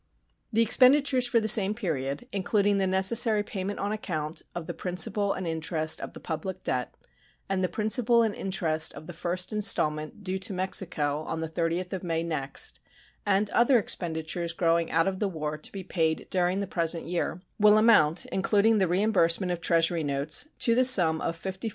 The 0.51 0.63
expenditures 0.63 1.27
for 1.27 1.39
the 1.39 1.47
same 1.47 1.75
period, 1.75 2.27
including 2.33 2.79
the 2.79 2.87
necessary 2.87 3.43
payment 3.43 3.77
on 3.77 3.91
account 3.91 4.41
of 4.55 4.65
the 4.65 4.73
principal 4.73 5.33
and 5.33 5.45
interest 5.45 6.01
of 6.01 6.13
the 6.13 6.19
public 6.19 6.63
debt, 6.63 6.95
and 7.47 7.63
the 7.63 7.67
principal 7.69 8.23
and 8.23 8.33
interest 8.33 8.93
of 8.95 9.05
the 9.05 9.13
first 9.13 9.53
installment 9.53 10.23
due 10.23 10.39
to 10.39 10.53
Mexico 10.53 11.19
on 11.25 11.39
the 11.41 11.47
30th 11.49 11.93
of 11.93 12.03
May 12.03 12.23
next, 12.23 12.79
and 13.27 13.51
other 13.51 13.77
expenditures 13.77 14.53
growing 14.53 14.89
out 14.89 15.07
of 15.07 15.19
the 15.19 15.27
war 15.29 15.55
to 15.59 15.71
be 15.71 15.83
paid 15.83 16.25
during 16.31 16.61
the 16.61 16.65
present 16.65 17.05
year, 17.05 17.39
will 17.59 17.77
amount, 17.77 18.25
including 18.31 18.79
the 18.79 18.87
reimbursement 18.87 19.51
of 19.51 19.61
Treasury 19.61 20.03
notes, 20.03 20.47
to 20.57 20.73
the 20.73 20.83
sum 20.83 21.21
of 21.21 21.37
$54,195,275. 21.39 21.69